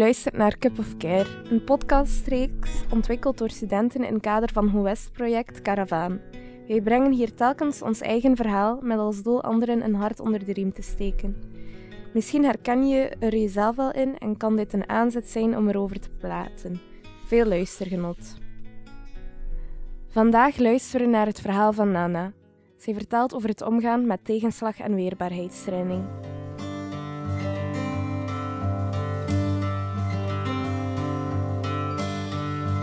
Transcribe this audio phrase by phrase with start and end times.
[0.00, 5.62] luistert naar Cup of Care, een podcastreeks ontwikkeld door studenten in het kader van HOWEST-project
[5.62, 6.20] Caravaan.
[6.68, 10.52] Wij brengen hier telkens ons eigen verhaal met als doel anderen een hart onder de
[10.52, 11.36] riem te steken.
[12.12, 16.00] Misschien herken je er jezelf wel in en kan dit een aanzet zijn om erover
[16.00, 16.80] te praten.
[17.26, 18.38] Veel luistergenot.
[20.08, 22.32] Vandaag luisteren we naar het verhaal van Nana.
[22.76, 26.02] Zij vertelt over het omgaan met tegenslag en weerbaarheidstraining.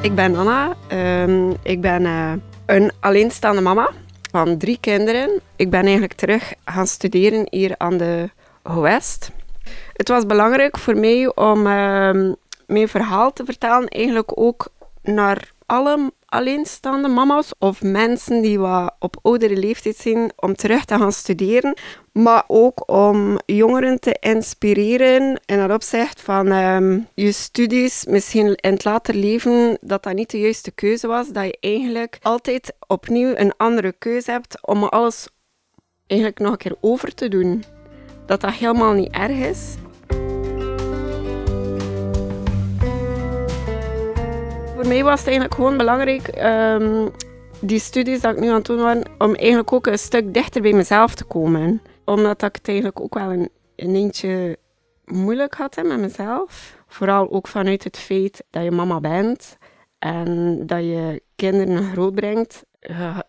[0.02, 0.76] Ik ben Anna.
[0.88, 2.34] Ehm, ik ben uh,
[2.66, 3.90] een alleenstaande mama
[4.32, 5.42] van drie kinderen.
[5.56, 8.30] Ik ben eigenlijk terug gaan studeren hier aan de
[8.64, 9.32] West.
[9.94, 12.34] Het was belangrijk voor mij om uh,
[12.66, 14.68] mijn verhaal te vertellen, eigenlijk ook
[15.02, 20.98] naar alle alleenstaande mama's of mensen die wat op oudere leeftijd zijn om terug te
[20.98, 21.78] gaan studeren,
[22.12, 28.72] maar ook om jongeren te inspireren in het opzicht van um, je studies, misschien in
[28.72, 33.36] het later leven, dat dat niet de juiste keuze was, dat je eigenlijk altijd opnieuw
[33.36, 35.28] een andere keuze hebt om alles
[36.08, 37.64] eigenlijk nog een keer over te doen.
[38.26, 39.76] Dat dat helemaal niet erg is.
[44.78, 46.44] Voor mij was het eigenlijk gewoon belangrijk,
[46.82, 47.12] um,
[47.60, 50.62] die studies dat ik nu aan het doen was, om eigenlijk ook een stuk dichter
[50.62, 51.82] bij mezelf te komen.
[52.06, 54.58] Omdat ik het eigenlijk ook wel een, een eentje
[55.06, 56.78] moeilijk had met mezelf.
[56.88, 59.58] Vooral ook vanuit het feit dat je mama bent
[60.00, 62.66] en dat je kinderen grootbrengt.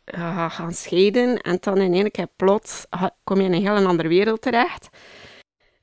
[0.04, 2.86] Gaat gaan scheiden en dan in één keer plots
[3.24, 4.88] kom je in een heel andere wereld terecht.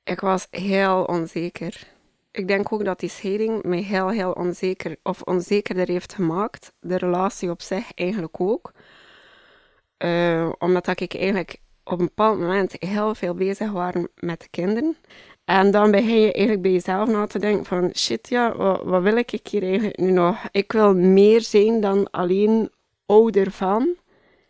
[0.04, 1.95] Ik was heel onzeker
[2.36, 6.74] ik denk ook dat die scheiding mij heel, heel onzeker of onzekerder heeft gemaakt.
[6.80, 8.72] De relatie op zich eigenlijk ook.
[9.98, 14.96] Uh, omdat ik eigenlijk op een bepaald moment heel veel bezig was met de kinderen.
[15.46, 19.18] En dan begin je eigenlijk bij jezelf na te denken van shit ja, wat, wil
[19.18, 20.38] ik hier eigenlijk nu nog?
[20.52, 22.70] Ik wil meer zijn dan alleen
[23.06, 23.96] ouder van.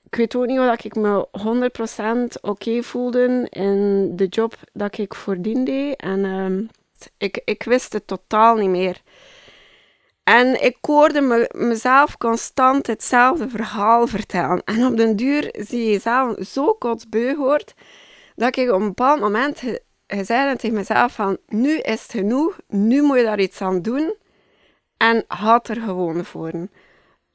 [0.03, 1.27] Ik weet ook niet of ik me
[2.37, 5.95] 100% oké voelde in de job dat ik voordien.
[5.95, 6.69] En...
[7.17, 9.01] Ik, ik wist het totaal niet meer.
[10.23, 14.63] En ik hoorde me, mezelf constant hetzelfde verhaal vertellen.
[14.63, 17.73] En op den duur zie je jezelf zo kotsbeu hoort,
[18.35, 19.61] dat ik op een bepaald moment
[20.07, 24.15] zei tegen mezelf van, nu is het genoeg, nu moet je daar iets aan doen.
[24.97, 26.51] En had er gewoon voor.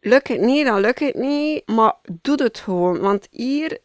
[0.01, 2.99] Lukt het niet, dan lukt het niet, maar doe het gewoon.
[3.01, 3.79] Want hier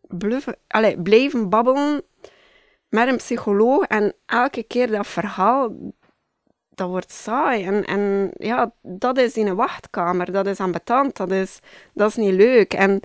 [0.00, 2.02] bluffen, allez, blijven babbelen
[2.94, 5.72] met een psycholoog en elke keer dat verhaal,
[6.68, 7.64] dat wordt saai.
[7.64, 11.58] En, en ja, dat is in een wachtkamer, dat is ambetant, dat is,
[11.94, 12.74] dat is niet leuk.
[12.74, 13.00] En,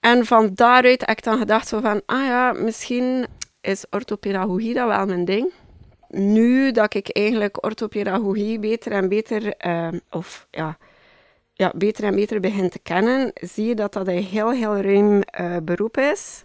[0.00, 3.26] en van daaruit heb ik dan gedacht zo van, ah ja, misschien
[3.60, 5.52] is orthopedagogie dat wel mijn ding.
[6.08, 10.76] Nu dat ik eigenlijk orthopedagogie beter en beter, uh, of ja,
[11.52, 15.22] ja, beter en beter begin te kennen, zie je dat dat een heel, heel ruim
[15.40, 16.44] uh, beroep is.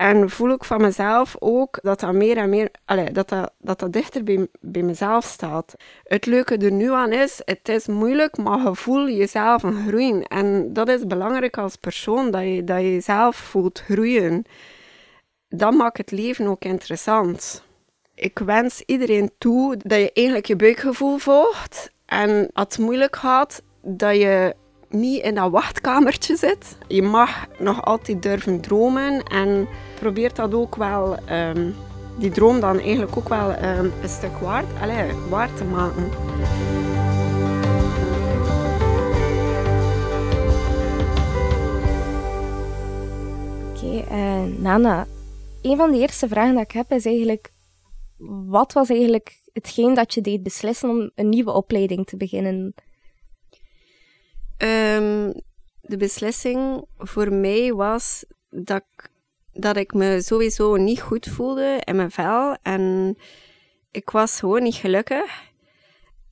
[0.00, 2.70] En voel ik van mezelf ook dat dat meer en meer,
[3.12, 5.74] dat, dat, dat dichter bij, bij mezelf staat.
[6.04, 10.22] Het leuke er nu aan is, het is moeilijk, maar je voelt jezelf groeien.
[10.22, 14.44] En dat is belangrijk als persoon, dat je, dat je jezelf voelt groeien.
[15.48, 17.64] Dat maakt het leven ook interessant.
[18.14, 21.90] Ik wens iedereen toe dat je eigenlijk je buikgevoel volgt.
[22.06, 24.54] En het moeilijk gaat, dat je
[24.90, 26.76] niet in dat wachtkamertje zit.
[26.88, 31.74] Je mag nog altijd durven dromen en probeer dat ook wel, um,
[32.18, 36.04] die droom dan eigenlijk ook wel um, een stuk waard, allez, waard te maken.
[43.70, 45.06] Oké, uh, Nana,
[45.62, 47.52] een van de eerste vragen die ik heb is eigenlijk,
[48.46, 52.74] wat was eigenlijk hetgeen dat je deed beslissen om een nieuwe opleiding te beginnen?
[54.62, 55.32] Um,
[55.80, 59.10] de beslissing voor mij was dat ik,
[59.52, 62.56] dat ik me sowieso niet goed voelde in mijn vel.
[62.62, 63.16] En
[63.90, 65.48] ik was gewoon niet gelukkig.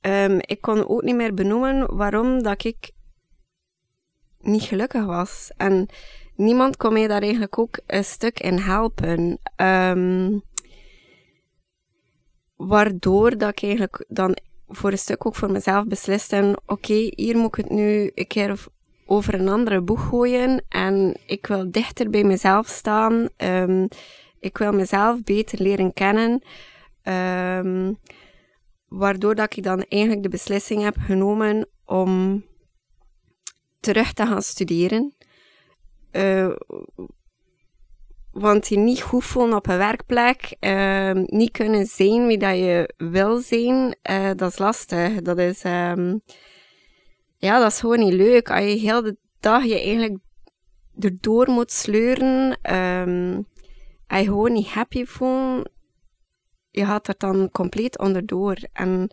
[0.01, 2.91] Um, ik kon ook niet meer benoemen waarom dat ik
[4.39, 5.51] niet gelukkig was.
[5.57, 5.87] En
[6.35, 9.39] niemand kon mij daar eigenlijk ook een stuk in helpen.
[9.55, 10.41] Um,
[12.55, 14.37] waardoor dat ik eigenlijk dan
[14.69, 16.33] voor een stuk ook voor mezelf beslist
[16.65, 18.65] oké, hier moet ik het nu een keer
[19.05, 23.29] over een andere boeg gooien en ik wil dichter bij mezelf staan.
[23.37, 23.87] Um,
[24.39, 26.41] ik wil mezelf beter leren kennen.
[27.03, 27.97] Um,
[28.87, 32.43] waardoor dat ik dan eigenlijk de beslissing heb genomen om
[33.79, 35.13] terug te gaan studeren.
[36.11, 36.55] Uh,
[38.39, 42.93] Want je niet goed voelen op een werkplek, ehm, niet kunnen zijn wie dat je
[42.97, 45.21] wil zijn, uh, dat is lastig.
[45.21, 46.21] Dat is, um,
[47.37, 48.49] ja, dat is gewoon niet leuk.
[48.49, 50.17] Als je heel de dag je eigenlijk
[50.99, 53.47] erdoor moet sleuren, um,
[54.07, 55.69] en je gewoon niet happy voelt,
[56.71, 58.57] je gaat er dan compleet onderdoor.
[58.73, 59.11] En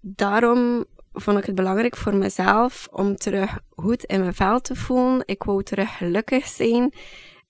[0.00, 5.22] daarom vond ik het belangrijk voor mezelf om terug goed in mijn vel te voelen.
[5.24, 6.92] Ik wou terug gelukkig zijn.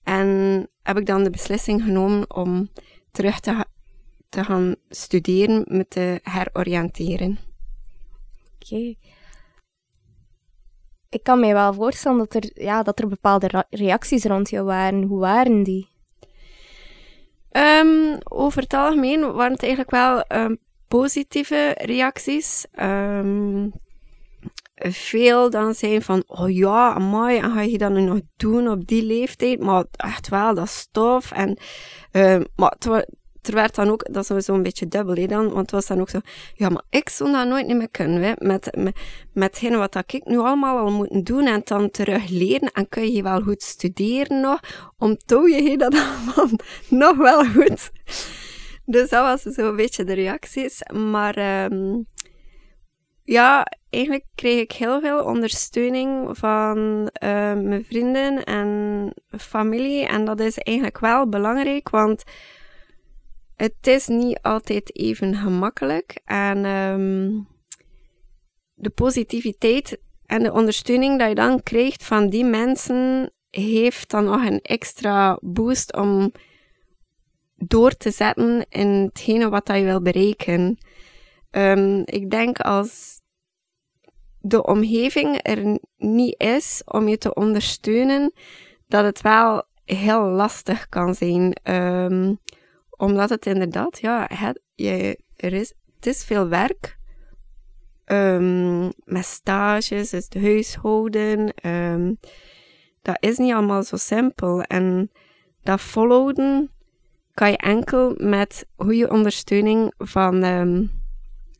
[0.07, 2.69] En heb ik dan de beslissing genomen om
[3.11, 3.65] terug te,
[4.29, 7.39] te gaan studeren, me te heroriënteren.
[8.55, 8.95] Oké.
[11.09, 15.03] Ik kan mij wel voorstellen dat er, ja, dat er bepaalde reacties rond jou waren.
[15.03, 15.87] Hoe waren die?
[17.51, 20.57] Um, over het algemeen waren het eigenlijk wel um,
[20.87, 22.65] positieve reacties.
[22.79, 23.73] Um,
[24.77, 28.87] veel dan zijn van, oh ja, mooi, en ga je dat nu nog doen op
[28.87, 29.59] die leeftijd?
[29.59, 31.31] Maar echt wel, dat is tof.
[31.31, 31.57] En,
[32.55, 32.75] maar
[33.47, 35.99] er werd dan ook, dat is zo'n beetje dubbel hè, dan, want het was dan
[35.99, 36.19] ook zo,
[36.53, 38.77] ja, maar ik zou dat nooit meer kunnen, hè, met,
[39.33, 43.11] met, wat dat ik nu allemaal al moet doen en dan terug leren, en kun
[43.11, 44.59] je wel goed studeren nog,
[44.97, 46.49] om toe je dat allemaal
[46.89, 47.91] nog wel goed.
[48.85, 52.07] Dus dat was zo'n beetje de reacties, maar um,
[53.27, 56.77] ja, eigenlijk kreeg ik heel veel ondersteuning van
[57.23, 62.23] uh, mijn vrienden en familie, en dat is eigenlijk wel belangrijk, want
[63.55, 66.21] het is niet altijd even gemakkelijk.
[66.25, 67.47] En um,
[68.73, 74.45] de positiviteit en de ondersteuning dat je dan krijgt van die mensen, heeft dan nog
[74.45, 76.31] een extra boost om
[77.55, 80.77] door te zetten in hetgene wat je wil bereiken.
[81.51, 83.16] Um, ik denk als
[84.47, 88.33] de omgeving er niet is om je te ondersteunen,
[88.87, 91.57] dat het wel heel lastig kan zijn.
[91.63, 92.39] Um,
[92.89, 96.97] omdat het inderdaad, ja, het, je, er is, het is veel werk.
[98.05, 101.53] Um, met stages, het huishouden.
[101.67, 102.19] Um,
[103.01, 104.61] dat is niet allemaal zo simpel.
[104.61, 105.11] En
[105.63, 106.71] dat volhouden
[107.33, 110.43] kan je enkel met goede ondersteuning van,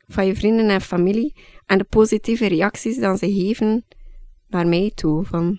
[0.08, 1.34] van je vrienden en familie.
[1.66, 3.84] En de positieve reacties die ze geven
[4.46, 5.24] naar mij toe.
[5.24, 5.58] Van,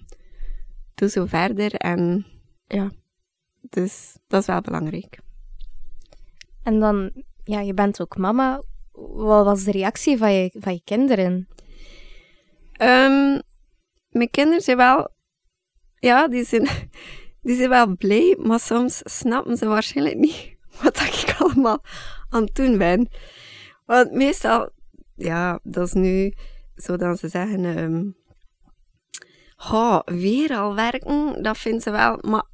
[0.96, 1.74] doe zo verder.
[1.74, 2.26] En
[2.68, 2.92] ja,
[3.62, 5.20] dus dat is wel belangrijk.
[6.64, 7.12] En dan,
[7.44, 8.64] ja, je bent ook mama.
[8.92, 11.48] Wat was de reactie van je, van je kinderen?
[12.82, 13.42] Um,
[14.10, 15.10] mijn kinderen zijn wel,
[15.96, 16.68] ja, die zijn,
[17.42, 21.84] die zijn wel blij, maar soms snappen ze waarschijnlijk niet wat ik allemaal
[22.30, 23.10] aan het doen ben.
[23.90, 24.70] Want meestal,
[25.16, 26.34] ja, dat is nu
[26.76, 28.16] zo dat ze zeggen, um,
[30.06, 32.46] weer al werken, dat vinden ze wel, maar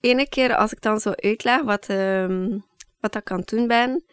[0.00, 2.64] ene keer als ik dan zo uitleg wat, um,
[3.00, 4.04] wat ik aan doen ben,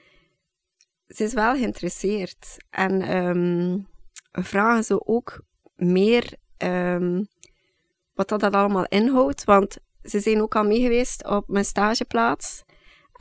[1.07, 2.57] ze is wel geïnteresseerd.
[2.69, 3.88] En um,
[4.31, 5.44] vragen ze ook
[5.75, 6.33] meer
[8.13, 9.44] wat dat allemaal inhoudt.
[9.44, 12.63] Want ze zijn ook al mee geweest op mijn stageplaats.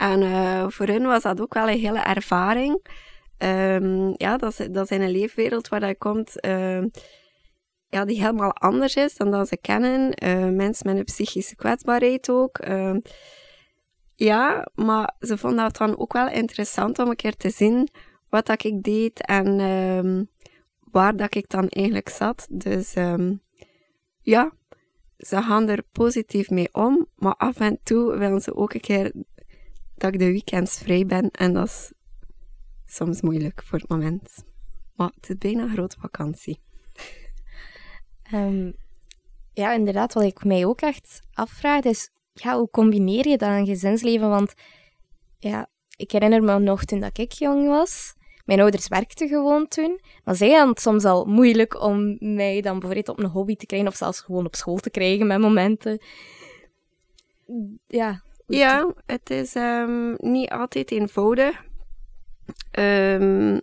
[0.03, 2.85] En uh, voor hen was dat ook wel een hele ervaring.
[4.17, 6.35] ja, dat is, dat is een leefwereld waar je komt
[7.93, 10.23] ja, die helemaal anders is dan dat ze kennen.
[10.23, 12.67] Uh, mensen met een psychische kwetsbaarheid ook.
[12.67, 12.95] Uh,
[14.15, 17.87] ja, maar ze vonden het dan ook wel interessant om een keer te zien
[18.29, 20.29] wat dat ik deed en
[20.79, 22.47] waar dat ik dan eigenlijk zat.
[22.49, 22.93] Dus
[24.21, 24.51] ja,
[25.17, 29.11] ze gaan er positief mee om, maar af en toe willen ze ook een keer
[29.95, 31.91] dat ik de weekends vrij ben en dat is
[32.85, 34.43] soms moeilijk voor het moment.
[34.95, 36.59] Maar het is bijna een grote vakantie.
[38.33, 38.75] Um,
[39.53, 43.65] ja, inderdaad, wat ik mij ook echt afvraag is, ja, hoe combineer je dat een
[43.65, 44.29] gezinsleven?
[44.29, 44.53] Want
[45.39, 48.13] ja, ik herinner me nog toen dat ik jong was.
[48.45, 49.99] Mijn ouders werkten gewoon toen.
[50.23, 53.65] Maar zij hadden het soms al moeilijk om mij dan bijvoorbeeld op een hobby te
[53.65, 56.01] krijgen of zelfs gewoon op school te krijgen met momenten.
[57.87, 58.23] Ja.
[58.47, 61.63] Ja, het is um, niet altijd eenvoudig.
[62.79, 63.61] Um,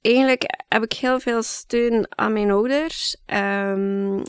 [0.00, 3.16] eigenlijk heb ik heel veel steun aan mijn ouders.
[3.26, 4.22] Um,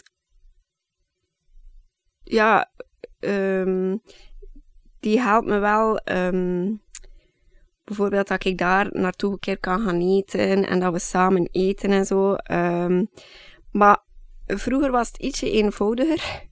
[2.23, 2.71] ja,
[4.99, 6.01] die helpt me wel.
[7.83, 11.91] Bijvoorbeeld dat ik daar naartoe een keer kan gaan eten en dat we samen eten
[11.91, 12.35] en zo.
[13.71, 14.03] maar
[14.45, 16.48] vroeger was het ietsje eenvoudiger.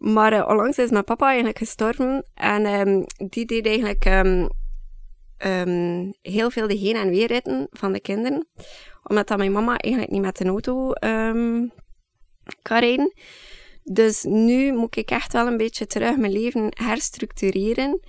[0.00, 4.48] Maar uh, onlangs is mijn papa eigenlijk gestorven en die deed eigenlijk um,
[6.22, 8.48] heel veel de heen- en weer ritten van de kinderen.
[9.02, 10.90] Omdat dat mijn mama eigenlijk niet met de auto
[12.62, 13.12] kan rijden.
[13.82, 18.00] Dus nu moet ik echt wel een beetje terug mijn leven herstructureren.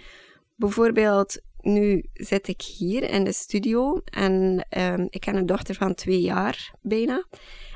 [0.56, 4.66] Bijvoorbeeld, nu zit ik hier in de studio en
[5.10, 7.26] ik heb een dochter van twee jaar bijna.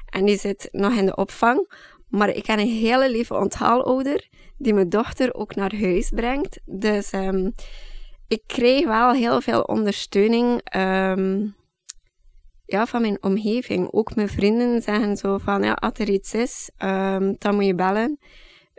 [0.10, 1.74] En die zit nog in de opvang.
[2.16, 6.60] Maar ik heb een hele lieve onthaalouder die mijn dochter ook naar huis brengt.
[6.66, 7.54] Dus um,
[8.28, 11.56] ik kreeg wel heel veel ondersteuning um,
[12.66, 13.88] ja, van mijn omgeving.
[13.92, 17.76] Ook mijn vrienden zeggen zo van, ja, als er iets is, um, dan moet je
[17.76, 18.20] bellen.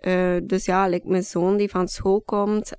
[0.01, 2.73] Uh, dus ja, mijn zoon die van school komt,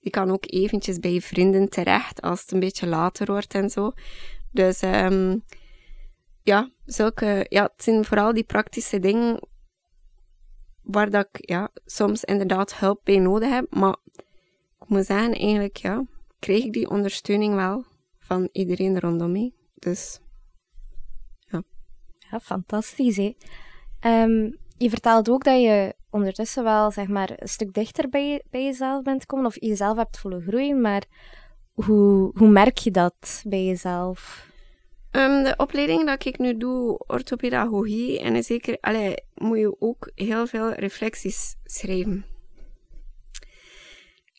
[0.00, 3.92] die kan ook eventjes bij vrienden terecht als het een beetje later wordt en zo.
[4.52, 4.80] Dus
[6.42, 9.40] ja, zulke, ja, het zijn vooral die praktische dingen
[10.90, 13.74] waar dat ik ja, soms inderdaad hulp bij nodig heb.
[13.74, 13.96] Maar
[14.80, 16.04] ik moet zeggen, eigenlijk ja,
[16.38, 17.84] kreeg ik die ondersteuning wel
[18.18, 19.52] van iedereen rondom mij.
[19.74, 20.20] Dus
[21.38, 21.62] ja.
[22.30, 23.34] Ja, fantastisch hè.
[24.00, 28.64] Um, je vertelt ook dat je ondertussen wel zeg maar, een stuk dichter bij, bij
[28.64, 31.04] jezelf bent komen of jezelf hebt voelen groeien, maar
[31.72, 34.48] hoe, hoe merk je dat bij jezelf?
[35.12, 40.46] Um, de opleiding dat ik nu doe, orthopedagogie, en zeker, allee, moet je ook heel
[40.46, 42.24] veel reflecties schrijven.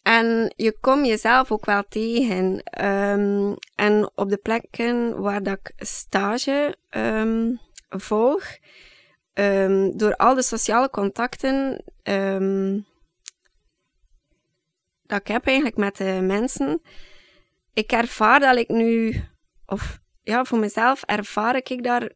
[0.01, 2.63] En je komt jezelf ook wel tegen.
[2.85, 7.59] Um, en op de plekken waar dat ik stage um,
[7.89, 8.57] volg,
[9.93, 11.83] door al de sociale contacten
[15.05, 16.81] dat ik heb eigenlijk met de mensen,
[17.73, 19.21] ik ervaar dat ik nu,
[19.65, 19.99] of
[20.31, 22.11] ja, voor mezelf ervaar ik daar,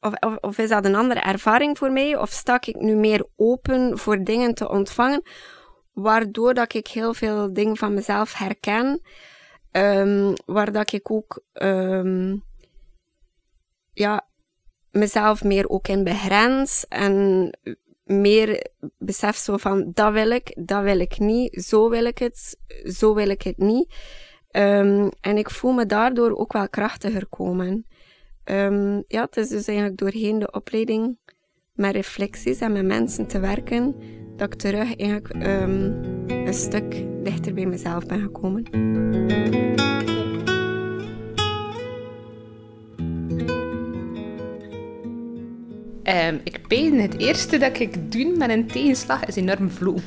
[0.00, 3.26] of, of, of is dat een andere ervaring voor mij, of sta ik nu meer
[3.36, 5.22] open voor dingen te ontvangen,
[5.92, 9.00] waardoor dat ik heel veel dingen van mezelf herken,
[9.72, 12.44] um, waar dat ik ook um,
[13.92, 14.26] ja,
[14.90, 17.50] mezelf meer ook in begrens en
[18.04, 18.66] meer
[18.98, 23.14] besef zo van dat wil ik, dat wil ik niet, zo wil ik het, zo
[23.14, 23.94] wil ik het niet.
[24.52, 27.86] Um, en ik voel me daardoor ook wel krachtiger komen.
[28.44, 31.18] Um, ja, het is dus eigenlijk doorheen de opleiding
[31.72, 33.94] met reflecties en met mensen te werken,
[34.36, 38.64] dat ik terug eigenlijk um, een stuk dichter bij mezelf ben gekomen.
[46.02, 49.98] Um, ik ben het eerste dat ik doe met een tegenslag is enorm vloe.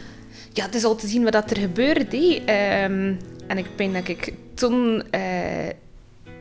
[0.53, 2.13] Ja, het is al te zien wat er gebeurt.
[2.13, 5.21] Um, en ik ben dat ik toen uh,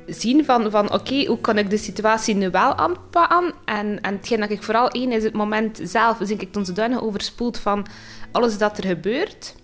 [0.07, 3.53] zien van, van oké, hoe kan ik de situatie nu wel aanpakken?
[3.65, 7.03] En, en hetgeen dat ik vooral één is het moment zelf, dus ik toen zodanig
[7.03, 7.87] overspoeld van
[8.33, 9.55] alles dat er gebeurt,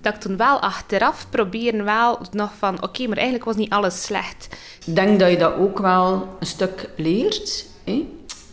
[0.00, 4.02] dat ik toen wel achteraf proberen wel nog van oké, maar eigenlijk was niet alles
[4.02, 4.48] slecht.
[4.86, 7.66] Ik denk dat je dat ook wel een stuk leert.
[7.84, 8.06] Hè?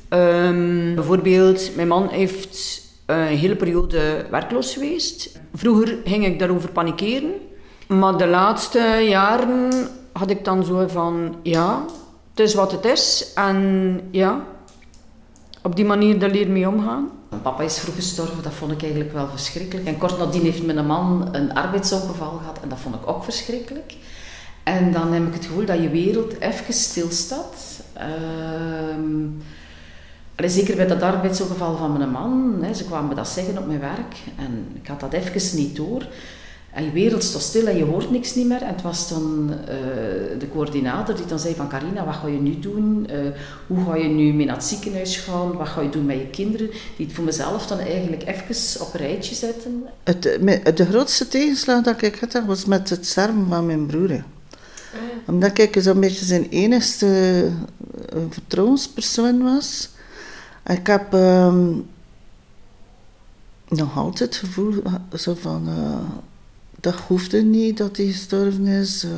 [0.09, 5.39] Um, bijvoorbeeld, mijn man heeft een hele periode werkloos geweest.
[5.53, 7.31] Vroeger ging ik daarover panikeren.
[7.99, 11.85] Maar de laatste jaren had ik dan zo van, ja,
[12.29, 13.31] het is wat het is.
[13.35, 14.45] En ja,
[15.61, 17.09] op die manier daar leer mee omgaan.
[17.41, 19.87] Papa is vroeg gestorven, dat vond ik eigenlijk wel verschrikkelijk.
[19.87, 23.95] En kort nadien heeft mijn man een arbeidsongeval gehad en dat vond ik ook verschrikkelijk.
[24.63, 27.81] En dan heb ik het gevoel dat je wereld even stilstaat.
[30.37, 32.57] Uh, zeker bij dat arbeidsongeval van mijn man.
[32.61, 35.75] Hè, ze kwamen me dat zeggen op mijn werk en ik had dat even niet
[35.75, 36.07] door.
[36.73, 38.61] En je wereld stond stil en je hoort niks niet meer.
[38.61, 39.65] En het was dan uh,
[40.39, 43.07] de coördinator die dan zei van Carina, wat ga je nu doen?
[43.11, 43.31] Uh,
[43.67, 45.57] hoe ga je nu mee naar het ziekenhuis gaan?
[45.57, 46.69] Wat ga je doen met je kinderen?
[46.97, 49.83] Die het voor mezelf dan eigenlijk even op een rijtje zetten.
[50.03, 50.21] Het,
[50.77, 54.11] de grootste tegenslag dat ik had was met het sterven van mijn broer.
[54.11, 54.23] Ja.
[55.25, 57.49] Omdat ik zo'n beetje zijn enigste
[58.29, 59.89] vertrouwenspersoon was.
[60.65, 61.85] Ik heb um,
[63.67, 64.73] nog altijd het gevoel
[65.13, 65.67] zo van
[66.83, 69.03] dat hoefde niet dat hij gestorven is.
[69.03, 69.11] Uh,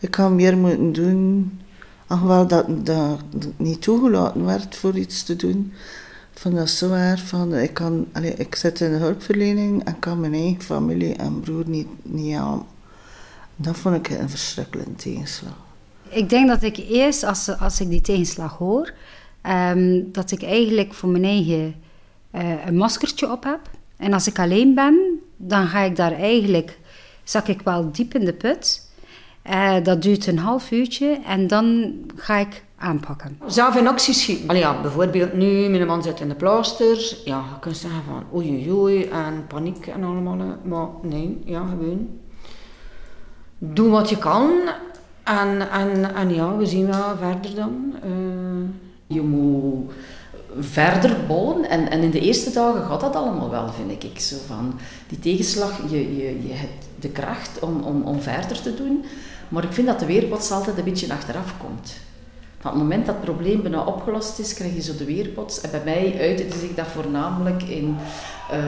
[0.00, 1.60] ik had meer moeten doen.
[2.06, 3.20] Alhoewel dat, dat,
[3.56, 5.72] niet toegelaten werd voor iets te doen.
[6.32, 6.94] Vond dat zo.
[7.16, 11.40] Van, ik, kan, allez, ik zit in de hulpverlening en kan mijn eigen familie en
[11.40, 12.66] broer niet, niet aan.
[13.56, 15.56] Dat vond ik een verschrikkelijke tegenslag.
[16.08, 18.92] Ik denk dat ik eerst, als, als ik die tegenslag hoor,
[19.42, 21.74] um, dat ik eigenlijk voor mijn eigen
[22.34, 23.60] uh, een maskertje op heb.
[23.96, 26.78] En als ik alleen ben, dan ga ik daar eigenlijk
[27.28, 28.86] zak ik wel diep in de put.
[29.50, 33.38] Uh, dat duurt een half uurtje en dan ga ik aanpakken.
[33.46, 34.48] Zelf in actie schieten.
[34.48, 37.16] Allee, ja, bijvoorbeeld nu, mijn man zit in de plaaster.
[37.24, 40.36] Ja, je kunt zeggen van oei oei en paniek en allemaal.
[40.62, 42.08] Maar nee, ja, gewoon.
[43.58, 44.50] Doe wat je kan.
[45.22, 47.94] En, en, en ja, we zien wel verder dan.
[48.04, 48.68] Uh,
[49.06, 49.92] je moet
[50.58, 51.68] verder bouwen.
[51.68, 54.20] En, en in de eerste dagen gaat dat allemaal wel, vind ik.
[54.20, 54.78] Zo van
[55.08, 59.04] die tegenslag, je, je, je hebt de kracht om, om, om verder te doen.
[59.48, 61.92] Maar ik vind dat de weerpots altijd een beetje achteraf komt.
[62.60, 65.60] Van het moment dat het probleem bijna opgelost is, krijg je zo de weerpots.
[65.60, 67.96] En bij mij uitte zich dat voornamelijk in
[68.52, 68.58] uh,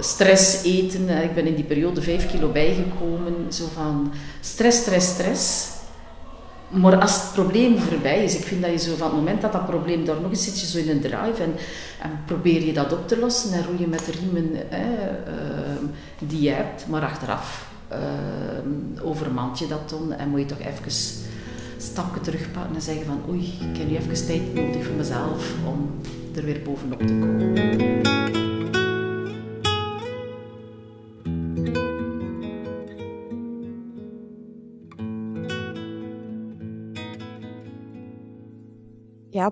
[0.00, 1.08] stress eten.
[1.08, 3.52] Ik ben in die periode vijf kilo bijgekomen.
[3.52, 5.68] Zo van stress, stress, stress.
[6.68, 9.52] Maar als het probleem voorbij is, ik vind dat je zo van het moment dat
[9.52, 11.54] dat probleem daar nog eens zit, je zo in een drive en,
[12.02, 14.80] en probeer je dat op te lossen en roei je met de riemen eh,
[16.18, 20.92] die je hebt, maar achteraf uh, overmand je dat dan en moet je toch even
[21.76, 25.90] stapje terugpakken en zeggen van oei, ik heb nu even tijd nodig voor mezelf om
[26.36, 28.47] er weer bovenop te komen.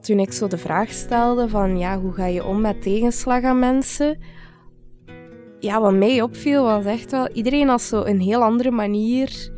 [0.04, 3.58] Toen ik zo de vraag stelde van ja, hoe ga je om met tegenslag aan
[3.58, 4.18] mensen?
[5.58, 9.54] Ja, wat mij opviel was echt wel, iedereen had zo een heel andere manier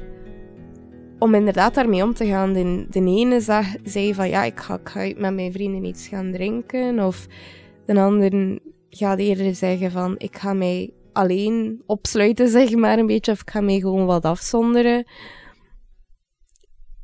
[1.18, 2.52] om inderdaad daarmee om te gaan.
[2.52, 3.40] De, de ene
[3.85, 6.99] zei van ja, ik ga, ik ga met mijn vrienden iets gaan drinken.
[7.00, 7.26] Of
[7.87, 13.33] de ander gaat eerder zeggen van ik ga mij alleen opsluiten, zeg maar een beetje.
[13.33, 15.07] Of ik ga mij gewoon wat afzonderen.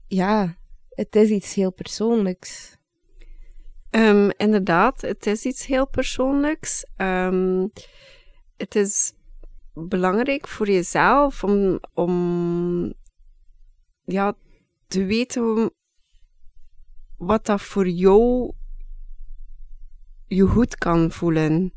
[0.06, 0.56] Ja,
[0.88, 2.73] het is iets heel persoonlijks.
[3.96, 6.86] Um, inderdaad, het is iets heel persoonlijks.
[6.96, 7.72] Um,
[8.56, 9.12] het is
[9.72, 12.94] belangrijk voor jezelf om, om
[14.04, 14.34] ja,
[14.86, 15.70] te weten
[17.16, 18.52] wat dat voor jou
[20.26, 21.72] je goed kan voelen.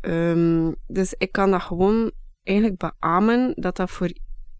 [0.00, 2.12] Um, dus ik kan dat gewoon
[2.42, 4.12] eigenlijk beamen dat dat voor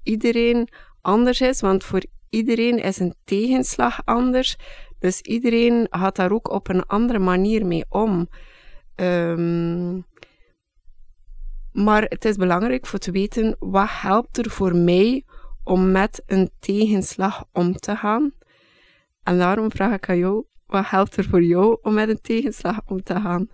[0.02, 0.69] iedereen
[1.00, 4.57] anders is, want voor iedereen is een tegenslag anders.
[5.00, 8.28] Dus iedereen gaat daar ook op een andere manier mee om.
[8.97, 10.05] Um,
[11.72, 15.25] maar het is belangrijk voor te weten wat helpt er voor mij
[15.64, 18.33] om met een tegenslag om te gaan.
[19.22, 22.81] En daarom vraag ik aan jou, wat helpt er voor jou om met een tegenslag
[22.87, 23.48] om te gaan?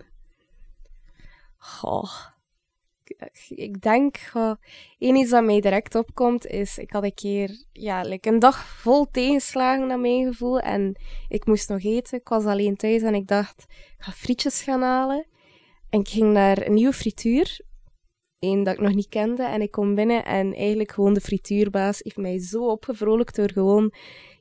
[1.57, 2.11] Goh,
[3.49, 4.17] ik denk,
[4.99, 8.65] één iets dat mij direct opkomt, is ik had een keer ja, like een dag
[8.65, 10.95] vol tegenslagen naar mijn gevoel en
[11.27, 12.17] ik moest nog eten.
[12.17, 15.25] Ik was alleen thuis en ik dacht, ik ga frietjes gaan halen.
[15.89, 17.61] En ik ging naar een nieuwe frituur,
[18.39, 21.99] één dat ik nog niet kende, en ik kom binnen en eigenlijk gewoon de frituurbaas
[22.03, 23.93] heeft mij zo opgevrolijkt door gewoon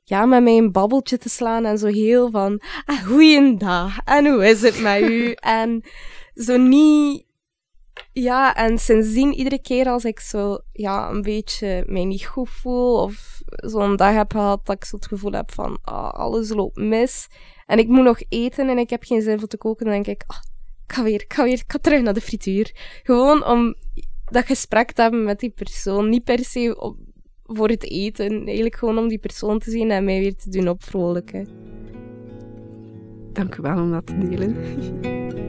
[0.04, 4.46] ja, met mij een babbeltje te slaan en zo heel van, ah, goeiedag, en hoe
[4.46, 5.32] is het met u?
[5.60, 5.82] en
[6.34, 7.25] zo niet
[8.12, 13.02] ja, en sindsdien, iedere keer als ik zo ja, een beetje mij niet goed voel
[13.02, 16.76] of zo'n dag heb gehad dat ik zo het gevoel heb van ah, alles loopt
[16.76, 17.28] mis
[17.66, 20.06] en ik moet nog eten en ik heb geen zin voor te koken, dan denk
[20.06, 20.42] ik, ah,
[20.86, 22.70] ik ga weer, ik ga weer, ga terug naar de frituur.
[23.02, 23.74] Gewoon om
[24.24, 26.08] dat gesprek te hebben met die persoon.
[26.08, 26.94] Niet per se
[27.44, 30.68] voor het eten, eigenlijk gewoon om die persoon te zien en mij weer te doen
[30.68, 31.48] opvrolijken.
[33.32, 34.56] Dank u wel om dat te delen.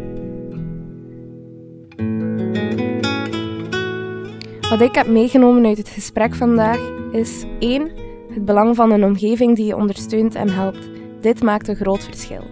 [4.69, 7.91] Wat ik heb meegenomen uit het gesprek vandaag is 1.
[8.33, 10.89] Het belang van een omgeving die je ondersteunt en helpt.
[11.21, 12.43] Dit maakt een groot verschil.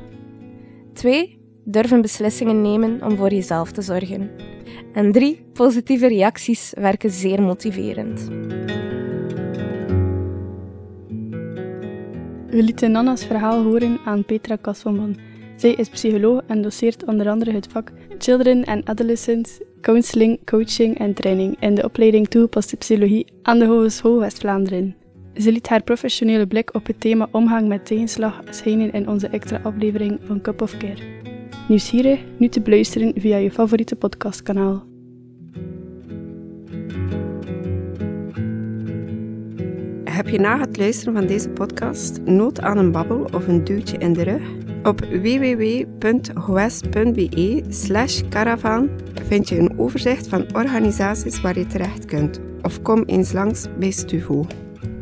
[0.93, 1.39] 2.
[1.63, 4.31] Durven beslissingen nemen om voor jezelf te zorgen.
[4.93, 5.45] En 3.
[5.53, 8.27] Positieve reacties werken zeer motiverend.
[12.47, 15.17] We lieten Nanna's verhaal horen aan Petra Kasselman.
[15.55, 21.13] Zij is psycholoog en doseert onder andere het vak Children and Adolescents Counseling, Coaching en
[21.13, 24.95] Training in de opleiding Toegepaste Psychologie aan de Hogeschool West-Vlaanderen.
[25.35, 29.59] Ze liet haar professionele blik op het thema omgang met tegenslag schijnen in onze extra
[29.63, 31.01] aflevering van Cup of Care.
[31.67, 32.19] Nieuwsgierig?
[32.37, 34.83] Nu te beluisteren via je favoriete podcastkanaal.
[40.03, 43.97] Heb je na het luisteren van deze podcast nood aan een babbel of een duwtje
[43.97, 44.64] in de rug?
[44.85, 46.03] Op www.goes.be
[47.69, 48.89] slash caravan
[49.27, 52.39] vind je een overzicht van organisaties waar je terecht kunt.
[52.61, 54.45] Of kom eens langs bij Stuvo.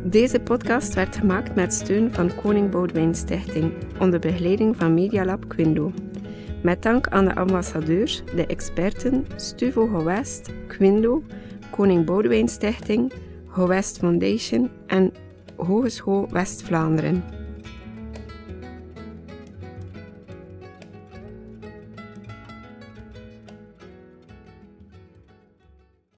[0.03, 5.91] Deze podcast werd gemaakt met steun van Koning Boudewijn Stichting onder begeleiding van Medialab Quindo.
[6.61, 11.23] Met dank aan de ambassadeurs, de experten, Stuvo Gewest, Quindo,
[11.69, 13.13] Koning Boudewijn Stichting,
[13.47, 15.13] Gewest Foundation en
[15.55, 17.42] Hogeschool West-Vlaanderen.